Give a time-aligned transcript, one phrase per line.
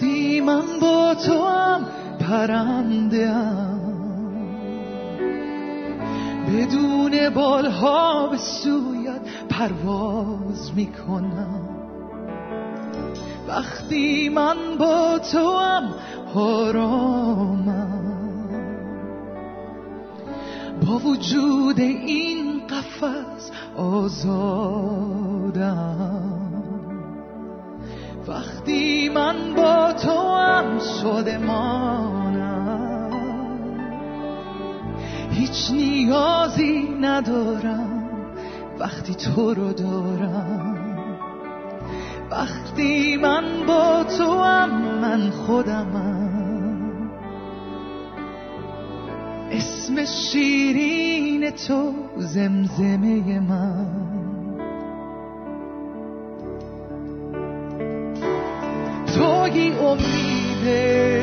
[0.00, 1.86] وقتی من با تو هم
[2.20, 3.34] پرنده
[6.48, 11.68] بدون بالها به سویت پرواز می‌کنم.
[13.48, 15.94] وقتی من با تو هم
[16.34, 18.00] آرامم.
[20.86, 24.90] با وجود این قفس آزادم.
[28.30, 32.30] وقتی من با تو هم شدمانم
[35.30, 38.00] هیچ نیازی ندارم
[38.78, 40.76] وقتی تو رو دارم.
[42.30, 44.70] وقتی من با تو هم
[45.00, 47.10] من خودمم.
[49.50, 54.19] اسم شیرین تو زمزمه من.
[59.52, 60.04] 以我疲
[60.64, 61.19] 惫。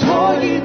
[0.00, 0.60] توی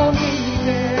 [0.00, 0.99] conmigo.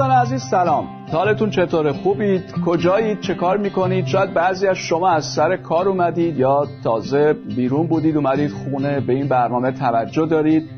[0.00, 0.88] امیده عزیز سلام.
[1.12, 6.38] حالتون چطوره؟ خوبید؟ کجایید؟ چه کار می‌کنید؟ شاید بعضی از شما از سر کار اومدید
[6.38, 10.68] یا تازه بیرون بودید اومدید خونه به این برنامه توجه دارید.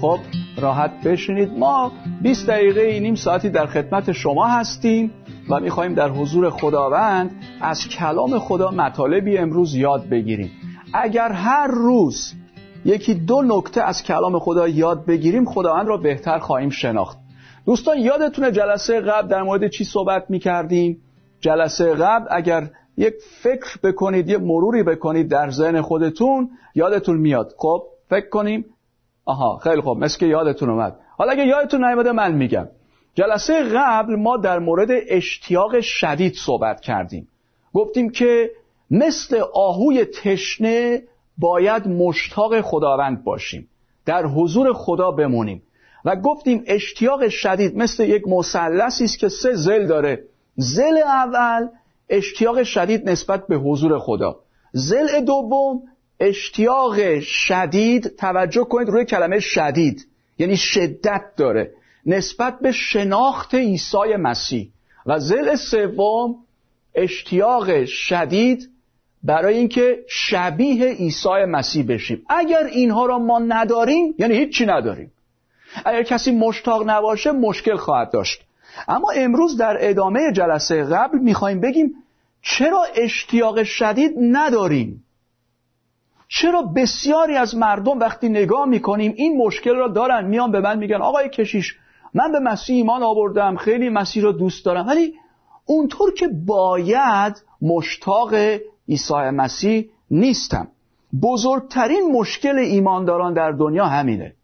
[0.00, 0.18] خب
[0.58, 1.58] راحت بشینید.
[1.58, 1.92] ما
[2.22, 5.10] 20 دقیقه نیم ساعتی در خدمت شما هستیم
[5.50, 7.30] و می‌خواهیم در حضور خداوند
[7.60, 10.50] از کلام خدا مطالبی امروز یاد بگیریم.
[10.94, 12.32] اگر هر روز
[12.84, 17.25] یکی دو نکته از کلام خدا یاد بگیریم خداوند را بهتر خواهیم شناخت.
[17.66, 21.02] دوستان یادتونه جلسه قبل در مورد چی صحبت می کردیم؟
[21.40, 27.54] جلسه قبل اگر یک فکر بکنید یک مروری بکنید در ذهن خودتون یادتون میاد.
[27.58, 28.64] خب فکر کنیم.
[29.24, 29.98] آها خیلی خوب.
[29.98, 30.96] مثل که یادتون اومد.
[31.18, 32.68] حالا اگه یادتون نیومده من میگم.
[33.14, 37.28] جلسه قبل ما در مورد اشتیاق شدید صحبت کردیم.
[37.72, 38.50] گفتیم که
[38.90, 41.02] مثل آهوی تشنه
[41.38, 43.68] باید مشتاق خداوند باشیم.
[44.04, 45.62] در حضور خدا بمونیم.
[46.06, 50.24] و گفتیم اشتیاق شدید مثل یک مثلثی است که سه زل داره.
[50.56, 51.68] زل اول
[52.08, 54.40] اشتیاق شدید نسبت به حضور خدا.
[54.72, 55.82] زل دوم
[56.20, 60.06] اشتیاق شدید توجه کنید روی کلمه شدید.
[60.38, 61.70] یعنی شدت داره.
[62.06, 64.68] نسبت به شناخت عیسی مسیح.
[65.06, 66.34] و زل سوم
[66.94, 68.70] اشتیاق شدید
[69.22, 72.22] برای اینکه شبیه عیسی مسیح بشیم.
[72.28, 75.12] اگر اینها را ما نداریم یعنی هیچی نداریم.
[75.84, 78.40] اگر کسی مشتاق نباشه مشکل خواهد داشت.
[78.88, 81.94] اما امروز در ادامه جلسه قبل می‌خوایم بگیم
[82.42, 85.04] چرا اشتیاق شدید نداریم؟
[86.28, 91.02] چرا بسیاری از مردم وقتی نگاه می‌کنیم این مشکل را دارن؟ میان به من میگن
[91.02, 91.76] آقای کشیش
[92.14, 94.86] من به مسیح ایمان آوردم خیلی مسیح را دوست دارم.
[94.86, 95.14] ولی
[95.66, 98.34] اونطور که باید مشتاق
[98.88, 100.68] عیسی مسیح نیستم.
[101.22, 104.35] بزرگترین مشکل ایمانداران در دنیا همینه.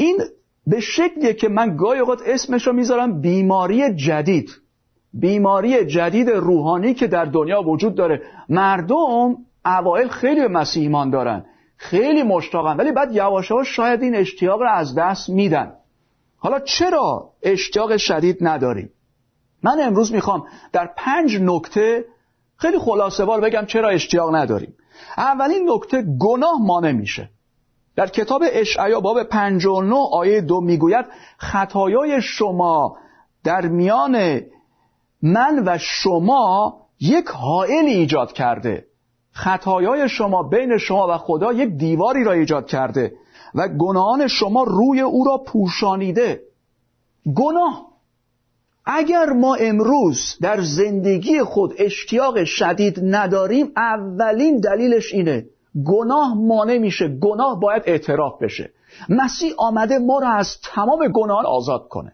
[0.00, 0.20] این
[0.66, 4.50] به شکلیه که من گاهی اوقات اسمش رو می‌ذارم بیماری جدید.
[5.12, 8.22] بیماری جدید روحانی که در دنیا وجود داره.
[8.48, 11.44] مردم اوائل خیلی به مسیح ایمان دارن.
[11.76, 12.76] خیلی مشتاقن.
[12.76, 15.72] ولی بعد یواش شاید این اشتیاق رو از دست میدن.
[16.36, 18.90] حالا چرا اشتیاق شدید نداریم؟
[19.62, 22.04] من امروز می‌خوام در پنج نکته
[22.56, 24.74] خیلی خلاصه بگم چرا اشتیاق نداریم.
[25.16, 27.30] اولین نکته گناه مانع میشه.
[27.96, 31.04] در کتاب اشعیا باب 59 آیه دو می‌گوید
[31.38, 32.96] خطایای شما
[33.44, 34.40] در میان
[35.22, 38.86] من و شما یک حائل ایجاد کرده.
[39.32, 43.12] خطایای شما بین شما و خدا یک دیواری را ایجاد کرده
[43.54, 46.42] و گناهان شما روی او را پوشانیده.
[47.34, 47.90] گناه.
[48.84, 55.46] اگر ما امروز در زندگی خود اشتیاق شدید نداریم اولین دلیلش اینه.
[55.86, 58.70] گناه مانع میشه گناه باید اعتراف بشه.
[59.08, 62.12] مسیح آمده ما را از تمام گناهان آزاد کنه.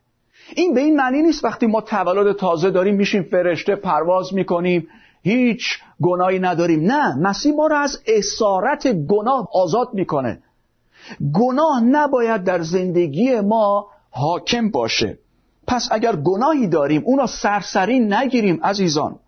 [0.57, 4.89] این به این معنی نیست وقتی ما تولد تازه داریم میشیم فرشته پرواز می‌کنیم
[5.23, 5.65] هیچ
[6.03, 6.93] گناهی نداریم.
[6.93, 10.43] نه مسیح ما را از اسارت گناه آزاد می‌کنه.
[11.35, 15.19] گناه نباید در زندگی ما حاکم باشه.
[15.67, 19.19] پس اگر گناهی داریم اون را سرسری نگیریم عزیزان.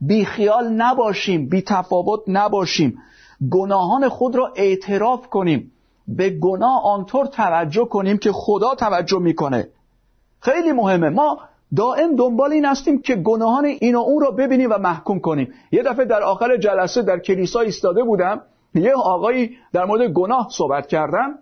[0.00, 2.98] بی خیال نباشیم بی تفاوت نباشیم.
[3.50, 5.72] گناهان خود را اعتراف کنیم.
[6.08, 9.68] به گناه آنطور توجه کنیم که خدا توجه می‌کنه.
[10.40, 11.08] خیلی مهمه.
[11.08, 11.38] ما
[11.76, 15.52] دائم دنبال این هستیم که گناهان این و اون را ببینیم و محکوم کنیم.
[15.72, 18.40] یه دفعه در آخر جلسه در کلیسا ایستاده بودم.
[18.74, 21.38] یه آقایی در مورد گناه صحبت کردم.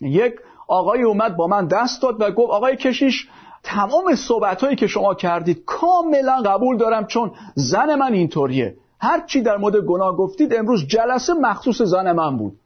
[0.00, 0.34] یک
[0.68, 3.28] آقایی اومد با من دست داد و گفت آقای کشیش
[3.62, 8.76] تمام صحبت هایی که شما کردید کاملا قبول دارم چون زن من اینطوریه.
[9.00, 12.56] هر چی در مورد گناه گفتید امروز جلسه مخصوص زن من بود.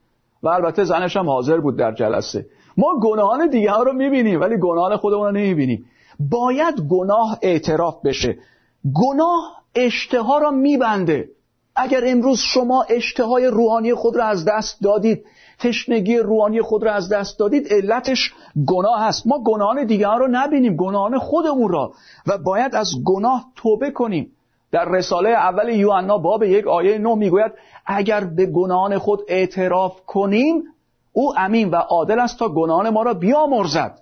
[0.43, 2.45] و البته زنش هم حاضر بود در جلسه.
[2.77, 5.85] ما گناهان دیگه ها رو می‌بینیم ولی گناهان خودمون رو نمی‌بینیم.
[6.19, 8.37] باید گناه اعتراف بشه.
[8.93, 11.29] گناه اشتها را میبنده.
[11.75, 15.25] اگر امروز شما اشتهای روحانی خود را از دست دادید
[15.59, 18.33] تشنگی روحانی خود را از دست دادید علتش
[18.67, 19.27] گناه هست.
[19.27, 21.93] ما گناهان دیگر رو نبینیم گناهان خودمون را
[22.27, 24.31] و باید از گناه توبه کنیم.
[24.71, 27.51] در رساله اول یوحنا باب یک آیه نو می‌گوید
[27.85, 30.63] اگر به گناهان خود اعتراف کنیم
[31.13, 33.99] او امین و عادل است تا گناهان ما را بیامرزد.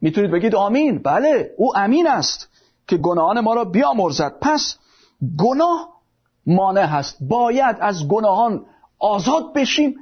[0.00, 2.48] می‌تونید بگید آمین؟ بله او امین است
[2.88, 4.38] که گناهان ما را بیامرزد.
[4.40, 4.78] پس
[5.38, 5.88] گناه
[6.46, 7.16] مانع هست.
[7.20, 8.66] باید از گناهان
[8.98, 9.94] آزاد بشیم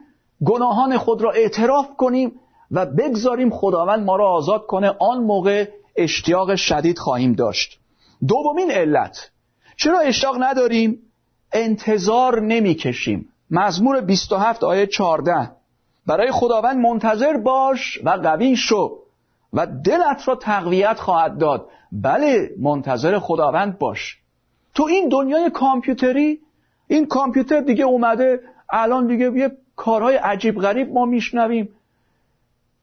[0.44, 2.32] گناهان خود را اعتراف کنیم
[2.70, 4.94] و بگذاریم خداوند ما را آزاد کنه.
[5.00, 7.78] آن موقع اشتیاق شدید خواهیم داشت.
[8.28, 9.30] دومین علت
[9.76, 10.98] چرا اشتیاق نداریم؟
[11.52, 13.28] انتظار نمی‌کشیم.
[13.50, 15.50] مزمور 27 آیه 14
[16.06, 18.98] برای خداوند منتظر باش و قوی شو
[19.52, 21.68] و دلت را تقویت خواهد داد.
[21.92, 24.18] بله منتظر خداوند باش.
[24.74, 26.40] تو این دنیای کامپیوتری
[26.88, 28.40] این کامپیوتر دیگه اومده
[28.70, 31.68] الان دیگه یه کارهای عجیب غریب ما میشنویم.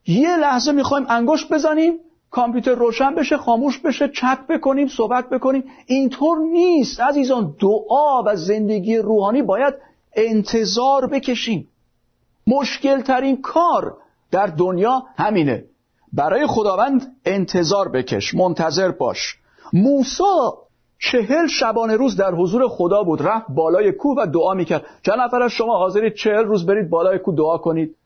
[0.06, 1.94] یه لحظه می‌خوایم انگشت بزنیم
[2.32, 5.64] کامپیوتر روشن بشه خاموش بشه چت بکنیم صحبت بکنیم.
[5.86, 7.54] اینطور نیست عزیزان.
[7.60, 9.74] دعا و زندگی روحانی باید
[10.16, 11.68] انتظار بکشیم.
[12.46, 13.96] مشکل ترین کار
[14.30, 15.64] در دنیا همینه.
[16.12, 19.36] برای خداوند انتظار بکش منتظر باش.
[19.72, 20.58] موسا
[20.98, 23.22] چهل شبانه روز در حضور خدا بود.
[23.22, 24.84] رفت بالای کوه و دعا می‌کرد.
[25.02, 27.96] چند نفر از شما حاضرید چهل روز برید بالای کوه دعا کنید؟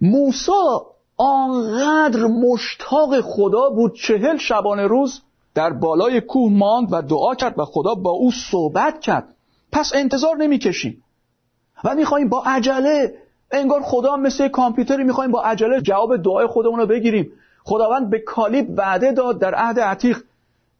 [0.00, 5.22] موسا آنقدر مشتاق خدا بود چهل شبانه روز
[5.54, 9.34] در بالای کوه ماند و دعا کرد و خدا با او صحبت کرد.
[9.72, 11.04] پس انتظار نمی‌کشیم
[11.84, 13.14] و می‌خوایم با عجله
[13.50, 17.32] انگار خدا مثل کامپیوتری می‌خوایم با عجله جواب دعای خودمون رو بگیریم.
[17.64, 20.22] خداوند به کالیب وعده داد در عهد عتیق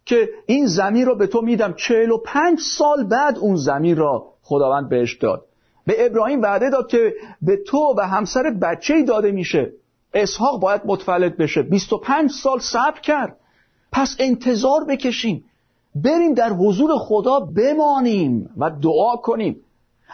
[0.05, 1.73] که این زمین را به تو میدم.
[1.73, 5.43] چهل و پنج سال بعد اون زمین را خداوند بهش داد.
[5.87, 9.73] به ابراهیم وعده داد که به تو و همسر بچه داده میشه.
[10.23, 11.63] اسحاق باید متولد بشه.
[11.63, 13.37] 25 سال صبر کرد.
[13.93, 15.45] پس انتظار بکشیم.
[15.95, 19.57] بریم در حضور خدا بمانیم و دعا کنیم.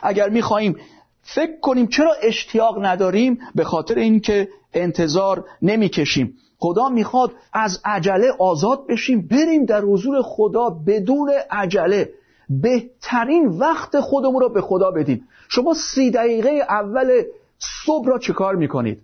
[0.02, 0.76] اگر می‌خواهیم
[1.22, 6.34] فکر کنیم چرا اشتیاق نداریم به خاطر اینکه انتظار نمی‌کشیم.
[6.58, 9.28] خدا می‌خواد از عجله آزاد بشیم.
[9.30, 12.12] بریم در حضور خدا بدون عجله.
[12.48, 15.28] بهترین وقت خودمون رو به خدا بدیم.
[15.48, 17.22] شما سی دقیقه اول
[17.58, 19.00] صبح را چه کار می‌کنید؟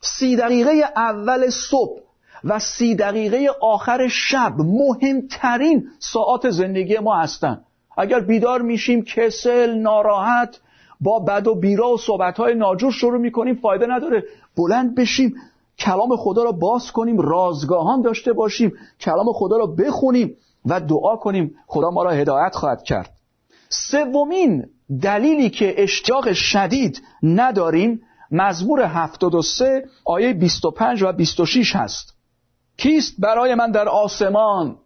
[0.00, 2.00] سی دقیقه اول صبح
[2.44, 7.64] و سی دقیقه آخر شب مهمترین ساعت زندگی ما هستند
[7.96, 10.60] اگر بیدار میشیم کسل ناراحت
[11.00, 14.24] با بد و بیرا و صحبتهای ناجور شروع می‌کنیم فایده نداره.
[14.56, 15.34] بلند بشیم
[15.78, 20.36] کلام خدا را باز کنیم رازگاهان داشته باشیم کلام خدا را بخونیم
[20.66, 21.54] و دعا کنیم.
[21.66, 23.10] خدا ما را هدایت خواهد کرد.
[23.68, 24.66] سومین
[25.02, 32.14] دلیلی که اشتیاق شدید نداریم مزمور 73 آیه 25 و 26 هست.
[32.76, 34.76] کیست برای من در آسمان؟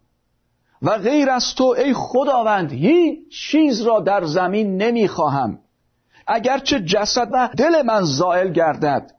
[0.81, 5.59] و غیر از تو ای خداوند هیچ چیز را در زمین نمی‌خواهم.
[6.27, 9.11] اگرچه جسد و دل من زائل گردد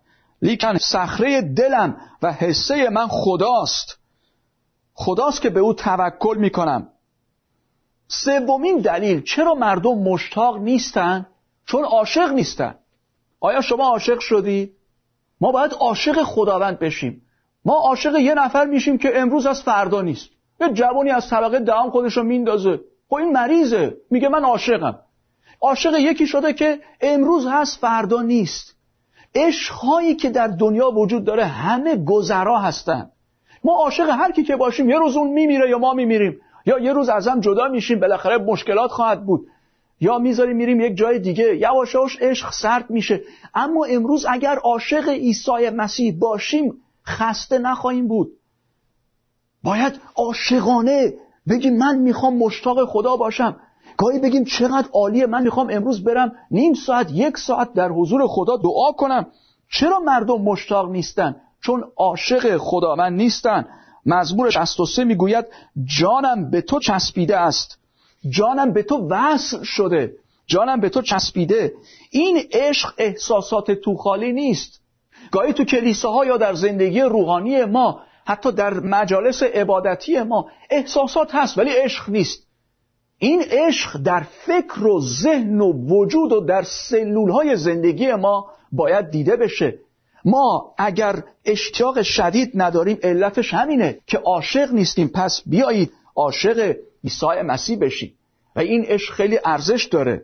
[0.42, 3.98] لیکن صخره دلم و حسه من خداست.
[4.94, 6.88] خداست که به او توکل می‌کنم.
[8.08, 11.26] سومین دلیل چرا مردم مشتاق نیستن؟
[11.66, 12.74] چون عاشق نیستن.
[13.44, 14.72] آیا شما عاشق شدی؟
[15.40, 17.22] ما باید عاشق خداوند بشیم.
[17.64, 20.30] ما عاشق یه نفر میشیم که امروز از فردا نیست.
[20.60, 22.80] یه جوانی از طبقه دهم خودش رو میندازه.
[23.08, 23.96] خب این مریضه.
[24.10, 24.98] میگه من عاشقم.
[25.60, 28.76] عاشق یکی شده که امروز هست فردا نیست.
[29.34, 33.10] عشقهایی که در دنیا وجود داره همه گذرا هستن.
[33.64, 36.40] ما عاشق هر کی که باشیم یه روز اون میمیره یا ما میمیریم.
[36.66, 39.46] یا یه روز از هم جدا میشیم بالاخره مشکلات خواهد بود.
[40.04, 41.56] یا می‌ذاریم میریم یک جای دیگه.
[41.56, 43.20] یواش یواش عشق سرد میشه.
[43.54, 46.72] اما امروز اگر عاشق عیسی مسیح باشیم
[47.06, 48.28] خسته نخواهیم بود.
[49.62, 51.14] باید عاشقانه
[51.48, 53.56] بگیم من می‌خوام مشتاق خدا باشم.
[53.96, 58.56] گاهی بگیم چقدر عالیه من می‌خوام امروز برم نیم ساعت یک ساعت در حضور خدا
[58.56, 59.26] دعا کنم.
[59.70, 63.66] چرا مردم مشتاق نیستن؟ چون عاشق خدا من نیستن.
[64.06, 65.44] مزمور 63 می‌گوید
[65.84, 67.78] جانم به تو چسبیده است.
[68.30, 70.12] جانم به تو وصل شده.
[70.46, 71.72] جانم به تو چسبیده.
[72.10, 74.80] این عشق احساسات توخالی نیست.
[75.30, 81.58] گاهی تو کلیساها یا در زندگی روحانی ما حتی در مجالس عبادتی ما احساسات هست
[81.58, 82.46] ولی عشق نیست.
[83.18, 89.10] این عشق در فکر و ذهن و وجود و در سلول های زندگی ما باید
[89.10, 89.78] دیده بشه.
[90.24, 95.08] ما اگر اشتیاق شدید نداریم علتش همینه که عاشق نیستیم.
[95.08, 98.14] پس بیایید عاشق عیسی مسیح بشیم
[98.56, 100.22] و این عشق خیلی ارزش داره.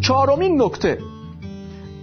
[0.00, 0.98] چهارمین نکته.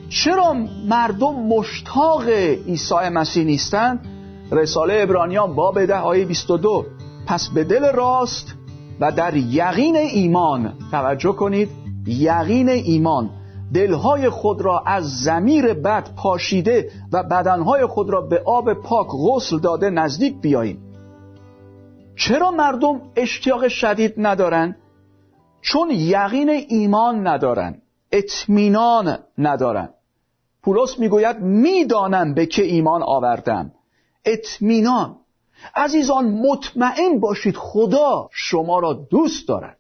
[0.10, 0.54] چرا
[0.90, 2.30] مردم مشتاق
[2.68, 4.08] عیسی مسیح نیستند
[4.52, 6.86] رساله ابرانیان باب ده آیه 22
[7.28, 8.54] پس به دل راست
[9.00, 11.70] و در یقین ایمان توجه کنید.
[12.08, 13.30] یقین ایمان.
[13.74, 19.60] دلهای خود را از زمیر بد پاشیده و بدنهای خود را به آب پاک غسل
[19.60, 20.92] داده نزدیک بیاییم.
[22.16, 24.76] چرا مردم اشتیاق شدید ندارن؟
[25.62, 29.90] چون یقین ایمان ندارن اطمینان ندارن.
[30.64, 33.72] پولس می‌گوید می‌دانم به که ایمان آوردم.
[34.26, 35.16] اطمینان.
[35.76, 39.78] عزیزان مطمئن باشید خدا شما را دوست دارد.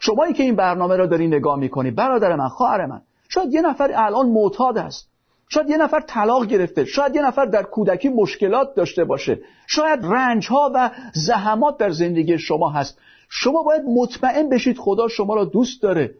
[0.00, 3.90] شمایی که این برنامه را داری نگاه می‌کنی برادر من خواهر من شاید یه نفر
[3.94, 5.10] الان معتاد است
[5.52, 6.84] شاید یه نفر طلاق گرفته.
[6.84, 9.40] شاید یه نفر در کودکی مشکلات داشته باشه.
[9.66, 12.98] شاید رنج ها و زحمات در زندگی شما هست.
[13.28, 16.14] شما باید مطمئن بشید خدا شما را دوست داره.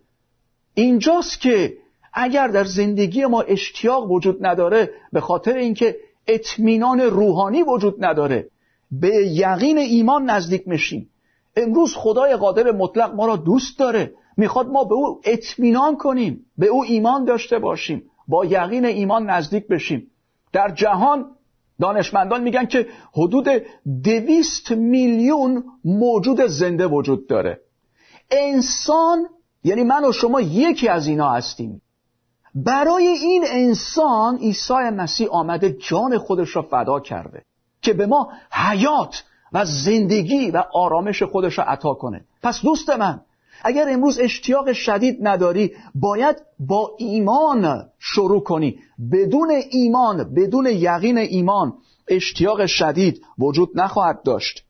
[0.74, 1.76] اینجاست که
[2.12, 8.48] اگر در زندگی ما اشتیاق وجود نداره به خاطر اینکه اطمینان روحانی وجود نداره
[8.90, 11.10] به یقین ایمان نزدیک میشیم.
[11.56, 14.12] امروز خدای قادر مطلق ما را دوست داره.
[14.40, 19.68] می‌خواد ما به او اطمینان کنیم به او ایمان داشته باشیم با یقین ایمان نزدیک
[19.68, 20.10] بشیم.
[20.52, 21.26] در جهان
[21.80, 23.48] دانشمندان میگن که حدود
[24.04, 27.60] دویست میلیون موجود زنده وجود داره.
[28.30, 29.26] انسان
[29.64, 31.82] یعنی من و شما یکی از اینا هستیم.
[32.54, 37.42] برای این انسان عیسی مسیح آمده جان خودش را فدا کرده
[37.82, 42.24] که به ما حیات و زندگی و آرامش خودش را عطا کنه.
[42.42, 43.20] پس دوست من
[43.64, 48.78] اگر امروز اشتیاق شدید نداری باید با ایمان شروع کنی.
[49.12, 51.72] بدون ایمان بدون یقین ایمان
[52.08, 54.64] اشتیاق شدید وجود نخواهد داشت.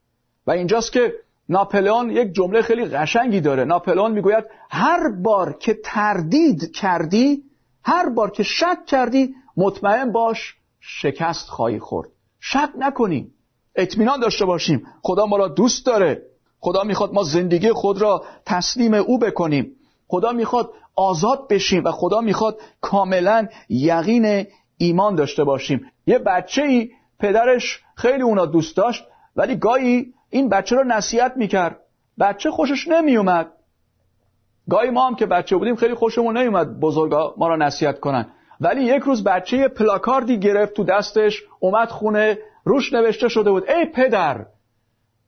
[0.46, 1.12] و اینجاست که
[1.48, 3.64] ناپلئون یک جمله خیلی قشنگی داره.
[3.64, 7.42] ناپلئون می‌گوید هر بار که تردید کردی
[7.84, 12.08] هر بار که شک کردی مطمئن باش شکست خواهی خورد.
[12.40, 13.34] شک نکنیم
[13.74, 14.86] اطمینان داشته باشیم.
[15.02, 16.29] خدا ما را دوست داره.
[16.60, 19.76] خدا می‌خواد ما زندگی خود را تسلیم او بکنیم.
[20.08, 24.46] خدا می‌خواد آزاد بشیم و خدا می‌خواد کاملا یقین
[24.78, 25.86] ایمان داشته باشیم.
[26.06, 29.04] یه بچه ای پدرش خیلی اونا دوست داشت
[29.36, 31.80] ولی گاهی این بچه را نصیحت می‌کرد.
[32.20, 33.52] بچه خوشش نمیومد
[34.70, 38.26] گاهی ما هم که بچه بودیم خیلی خوشمون نمیومد بزرگا ما را نصیحت کنن.
[38.60, 43.84] ولی یک روز بچه پلاکاردی گرفت تو دستش اومد خونه روش نوشته شده بود ای
[43.84, 44.46] پدر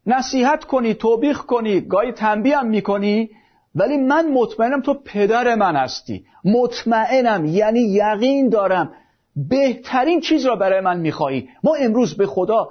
[0.06, 3.30] نصیحت کنی توبیخ کنی گاهی تنبیه هم می‌کنی
[3.74, 6.24] ولی من مطمئنم تو پدر من هستی.
[6.44, 8.92] مطمئنم یعنی یقین دارم.
[9.36, 12.68] بهترین چیز را برای من میخوایی ما امروز به خدا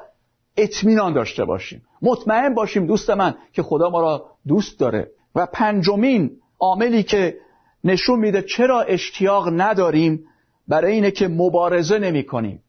[0.58, 1.84] اطمینان داشته باشیم.
[2.02, 5.12] مطمئن باشیم دوست من که خدا ما را دوست داره.
[5.36, 7.38] و پنجمین عاملی که
[7.84, 10.26] نشون میده چرا اشتیاق نداریم
[10.68, 12.64] برای اینه که مبارزه نمی کنیم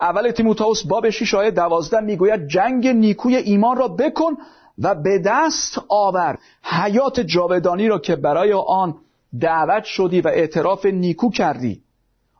[0.00, 4.36] اول تیموتائوس باب 6 آیه 12 می‌گوید جنگ نیکوی ایمان را بکن
[4.78, 8.94] و به دست آور حیات جاودانی را که برای آن
[9.40, 11.82] دعوت شدی و اعتراف نیکو کردی.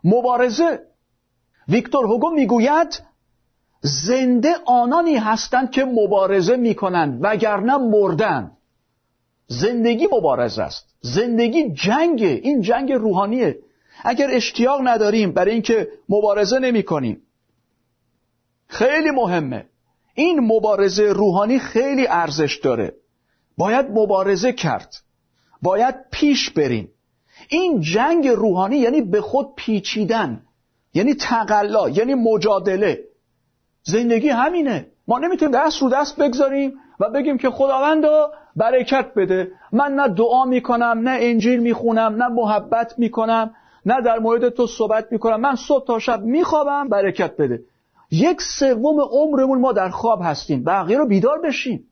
[0.05, 0.81] مبارزه.
[1.69, 3.03] ویکتور هوگو می‌گوید
[3.81, 8.57] زنده آنانی هستند که مبارزه می‌کنند وگرنه مردند
[9.47, 10.87] زندگی مبارزه است.
[11.01, 13.59] زندگی جنگ این جنگ روحانیه.
[14.05, 17.23] اگر اشتیاق نداریم برای اینکه مبارزه نمی کنیم
[18.67, 19.67] خیلی مهمه.
[20.15, 22.95] این مبارزه روحانی خیلی ارزش داره.
[23.59, 24.95] باید مبارزه کرد.
[25.63, 26.89] باید پیش بریم.
[27.49, 30.43] این جنگ روحانی یعنی به خود پیچیدن
[30.95, 33.05] یعنی تقلا یعنی مجادله.
[33.83, 34.87] زندگی همینه.
[35.09, 39.53] ما نمی‌تونیم دست رو دست بگذاریم و بگیم که خداوندا برکت بده.
[39.73, 43.55] من نه دعا می‌کنم نه انجیل می‌خونم نه محبت می‌کنم
[43.87, 45.41] نه در مورد تو صحبت می‌کنم.
[45.41, 47.61] من صبح تا شب میخوابم برکت بده.
[48.15, 50.65] یک سوم عمرمون ما در خواب هستیم.
[50.65, 51.89] بقیه رو بیدار بشیم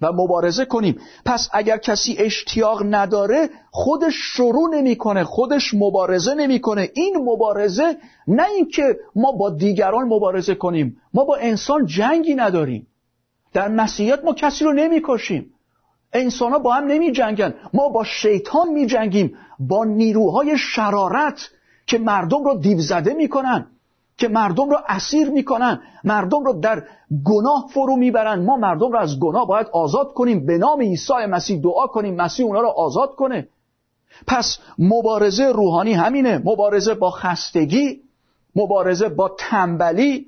[0.00, 1.00] و مبارزه کنیم.
[1.24, 6.90] پس اگر کسی اشتیاق نداره خودش شروع نمی‌کنه خودش مبارزه نمی‌کنه.
[6.94, 7.96] این مبارزه
[8.28, 12.86] نه اینکه ما با دیگران مبارزه کنیم ما با انسان جنگی نداریم.
[13.52, 15.52] در مسیحیت ما کسی رو نمی‌کشیم.
[16.12, 21.50] انسان ها با هم نمی جنگن ما با شیطان می جنگیم با نیروهای شرارت
[21.86, 23.66] که مردم رو دیوزده می‌کنن.
[24.18, 26.82] که مردم رو اسیر می‌کنن مردم رو در
[27.24, 28.44] گناه فرو می‌برن.
[28.44, 30.46] ما مردم رو از گناه باید آزاد کنیم.
[30.46, 32.14] به نام عیسی مسیح دعا کنیم.
[32.14, 33.48] مسیح اونا رو آزاد کنه.
[34.26, 36.38] پس مبارزه روحانی همینه.
[36.44, 38.00] مبارزه با خستگی
[38.56, 40.26] مبارزه با تنبلی.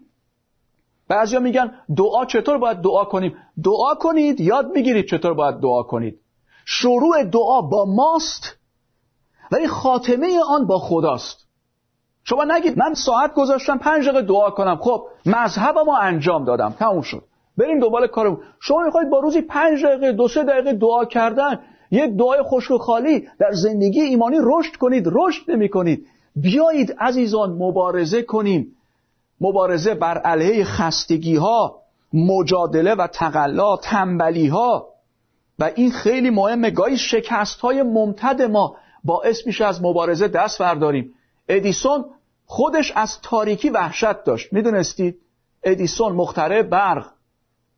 [1.08, 6.20] بعضیا میگن دعا چطور باید دعا کنیم؟ دعا کنید یاد می‌گیرید چطور باید دعا کنید.
[6.64, 8.56] شروع دعا با ماست
[9.52, 11.47] ولی خاتمه آن با خداست.
[12.28, 14.76] شما نگید من ساعت گذاشتم پنج دقیقه دعا کنم.
[14.76, 16.74] خب مذهب ما انجام دادم.
[16.78, 17.22] تموم شد.
[17.58, 21.60] بریم دنبال کارم شما می‌خواید با روزی پنج دقیقه دو سه دقیقه دعا کردن
[21.90, 27.50] یک دعای خوش و خالی در زندگی ایمانی رشد کنید رشد نمی کنید بیایید عزیزان
[27.50, 28.76] مبارزه کنیم.
[29.40, 34.88] مبارزه بر علیه خستگی ها مجادله و تقلا تنبلی ها
[35.58, 36.70] و این خیلی مهمه.
[36.70, 41.14] گاهی شکست های ممتد ما باعث میشه از مبارزه دست برداریم.
[41.48, 42.04] ادیسون
[42.50, 44.52] خودش از تاریکی وحشت داشت.
[44.52, 45.20] می‌دونستید
[45.62, 47.06] ادیسون مخترع برق.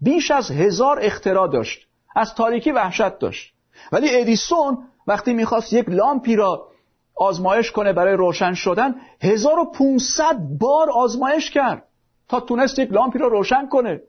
[0.00, 1.86] بیش از هزار اختراع داشت.
[2.16, 3.54] از تاریکی وحشت داشت.
[3.92, 6.68] ولی ادیسون وقتی می‌خواست یک لامپی را
[7.14, 11.88] آزمایش کنه برای روشن شدن 1500 بار آزمایش کرد
[12.28, 14.00] تا تونست یک لامپی را روشن کنه.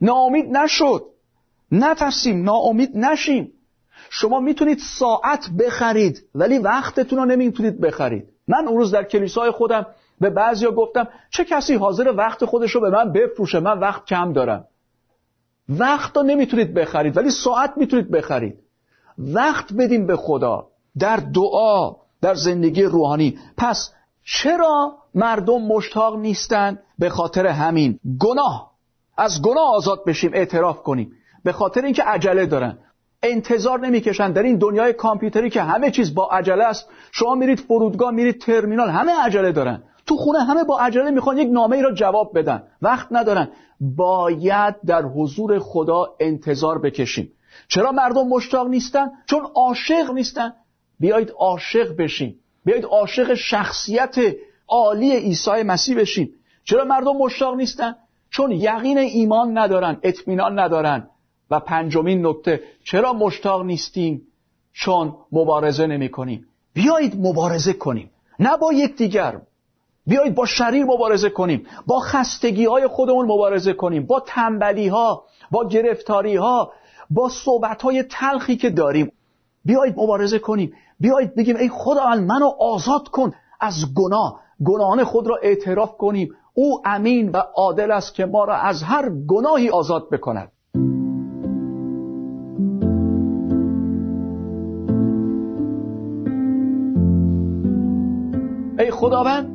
[0.00, 1.06] ناامید نشد.
[1.72, 3.52] نترسیم ناامید نشیم
[4.10, 8.35] شما می‌تونید ساعت بخرید ولی وقتتون رو نمی‌تونید بخرید.
[8.48, 9.86] من اون روز در کلیسای خودم
[10.20, 14.32] به بعضیا گفتم چه کسی حاضر وقت خودش رو به من بفروشه؟ من وقت کم
[14.32, 14.64] دارم.
[15.68, 18.58] وقت رو نمی‌تونید بخرید ولی ساعت می‌تونید بخرید.
[19.18, 20.66] وقت بدیم به خدا.
[20.98, 23.38] در دعا در زندگی روحانی.
[23.56, 23.92] پس
[24.24, 28.00] چرا مردم مشتاق نیستند به خاطر همین.
[28.20, 28.70] گناه.
[29.18, 31.12] از گناه آزاد بشیم اعتراف کنیم.
[31.44, 32.78] به خاطر اینکه عجله دارن.
[33.32, 34.32] انتظار نمی‌کشن.
[34.32, 38.88] در این دنیای کامپیوتری که همه چیز با عجله است شما میرید فرودگاه میرید ترمینال
[38.88, 39.82] همه عجله دارن.
[40.06, 42.62] تو خونه همه با عجله می‌خوان یک نامه ای را جواب بدن.
[42.82, 43.48] وقت ندارن.
[43.80, 47.32] باید در حضور خدا انتظار بکشیم.
[47.68, 50.52] چرا مردم مشتاق نیستن؟ چون عاشق نیستن.
[51.00, 52.40] بیایید عاشق بشیم.
[52.64, 54.16] بیایید عاشق شخصیت
[54.68, 56.30] عالی عیسی مسیح بشیم.
[56.64, 57.94] چرا مردم مشتاق نیستن؟
[58.30, 61.08] چون یقین ایمان ندارن اطمینان ندارن.
[61.50, 64.22] و پنجمین نکته چرا مشتاق نیستیم
[64.72, 69.40] چون مبارزه نمی کنیم؟ بیایید مبارزه کنیم نه با یکدیگر
[70.06, 75.68] بیایید با شریر مبارزه کنیم با خستگی های خودمون مبارزه کنیم با تنبلی ها با
[75.68, 76.72] گرفتاری ها
[77.10, 79.12] با صحبت های تلخی که داریم.
[79.64, 84.40] بیایید مبارزه کنیم بیایید بگیم ای خدا منو آزاد کن از گناه.
[84.64, 86.34] گناهان خود را اعتراف کنیم.
[86.54, 90.52] او امین و عادل است که ما را از هر گناهی آزاد بکند.
[99.06, 99.48] خداوند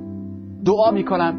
[0.66, 1.34] دعا می‌کنم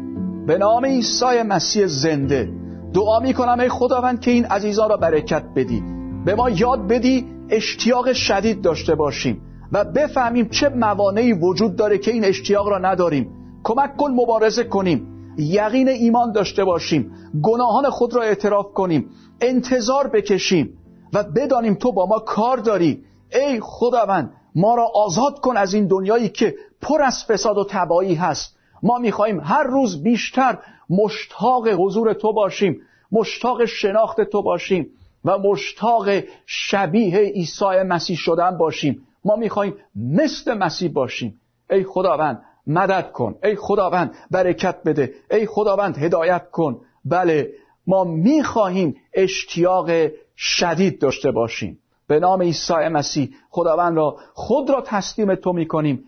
[0.45, 2.49] به نام عیسی مسیح زنده.
[2.93, 5.83] دعا می‌کنم ای خداوند که این عزیزان را برکت بدی.
[6.25, 12.11] به ما یاد بدی اشتیاق شدید داشته باشیم و بفهمیم چه موانعی وجود داره که
[12.11, 13.29] این اشتیاق را نداریم.
[13.63, 15.07] کمک کن مبارزه کنیم.
[15.37, 17.11] یقین ایمان داشته باشیم.
[17.43, 19.09] گناهان خود را اعتراف کنیم.
[19.41, 20.69] انتظار بکشیم
[21.13, 23.03] و بدانیم تو با ما کار داری.
[23.33, 28.15] ای خداوند ما را آزاد کن از این دنیایی که پر از فساد و تبایی
[28.15, 28.57] هست.
[28.83, 30.57] ما می‌خواهیم هر روز بیشتر
[30.89, 34.87] مشتاق حضور تو باشیم مشتاق شناخت تو باشیم
[35.25, 36.09] و مشتاق
[36.45, 39.07] شبیه عیسی مسیح شدن باشیم.
[39.25, 41.41] ما می‌خواهیم مثل مسیح باشیم.
[41.69, 43.35] ای خداوند مدد کن.
[43.43, 45.13] ای خداوند برکت بده.
[45.31, 46.81] ای خداوند هدایت کن.
[47.05, 47.51] بله
[47.87, 49.89] ما می‌خواهیم اشتیاق
[50.37, 51.79] شدید داشته باشیم.
[52.07, 56.03] به نام عیسی مسیح خداوند را خود را تسلیم تو می‌کنیم.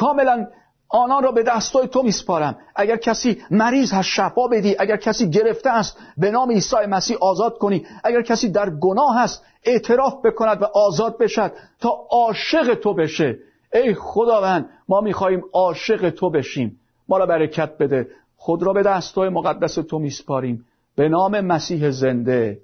[0.00, 0.46] کاملا
[0.88, 2.58] آنان را به دستای تو میسپارم.
[2.76, 4.76] اگر کسی مریض هست شفا بدی.
[4.78, 7.86] اگر کسی گرفته است به نام عیسی مسیح آزاد کنی.
[8.04, 13.38] اگر کسی در گناه است اعتراف بکند و آزاد بشد تا عاشق تو بشه.
[13.74, 16.80] ای خداوند ما می‌خواهیم عاشق تو بشیم.
[17.08, 18.08] ما را برکت بده.
[18.36, 20.66] خود را به دستای مقدس تو میسپاریم.
[20.96, 22.60] به نام مسیح زنده.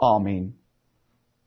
[0.00, 0.52] آمین.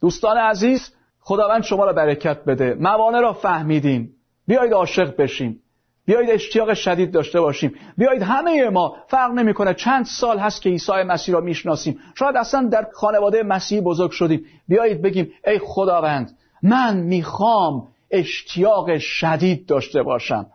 [0.01, 2.75] دوستان عزیز خداوند شما را برکت بده.
[2.79, 4.15] موانع را فهمیدیم.
[4.47, 5.59] بیایید عاشق بشیم.
[6.05, 7.75] بیایید اشتیاق شدید داشته باشیم.
[7.97, 11.99] بیایید همه ما فرق نمی‌کنه چند سال هست که عیسی مسیح را می‌شناسیم.
[12.15, 14.45] شاید اصلا در خانواده مسیحی بزرگ شدیم.
[14.67, 20.45] بیایید بگیم ای خداوند من می‌خوام اشتیاق شدید داشته باشم.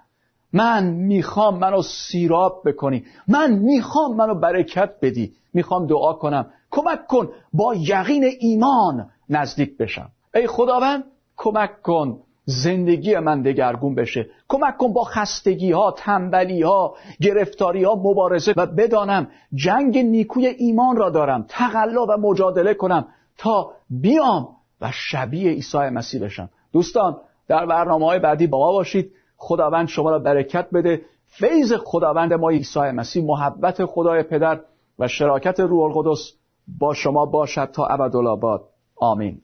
[0.52, 3.04] من می‌خوام منو سیراب بکنی.
[3.28, 5.32] من می‌خوام منو برکت بدی.
[5.54, 6.50] می‌خوام دعا کنم.
[6.70, 10.10] کمک کن با یقین ایمان نزدیک بشم.
[10.34, 11.04] ای خداوند
[11.36, 12.20] کمک کن.
[12.50, 14.26] زندگی من دگرگون بشه.
[14.48, 20.96] کمک کن با خستگی ها تنبلی ها گرفتاری ها مبارزه و بدانم جنگ نیکوی ایمان
[20.96, 23.06] را دارم تقلا و مجادله کنم
[23.38, 24.48] تا بیام
[24.80, 26.50] و شبیه عیسی مسیح بشم.
[26.72, 27.16] دوستان
[27.48, 29.12] در برنامه های بعدی با ما باشید.
[29.36, 31.02] خداوند شما را برکت بده.
[31.26, 34.60] فیض خداوند ما عیسی مسیح محبت خدای پدر
[34.98, 36.32] و شراکت روح القدس
[36.78, 38.62] با شما باشد تا ابدالآباد.
[38.96, 39.42] آمین.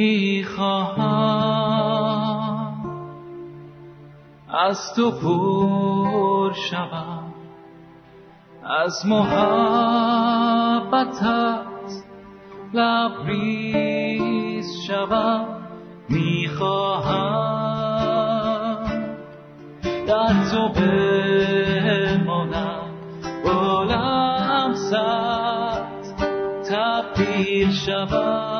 [0.00, 1.10] می‌خواهم.
[4.48, 7.34] از تو پر شوم.
[8.64, 10.00] از محبتت
[12.74, 15.46] لبریز شوم.
[16.08, 17.50] می‌خواهم
[20.06, 20.68] در تو
[21.88, 22.90] بمانم.
[23.44, 25.82] بلند سر
[26.70, 28.59] تبدیل شوم.